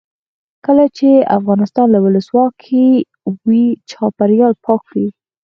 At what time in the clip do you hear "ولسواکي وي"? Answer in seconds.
2.05-3.65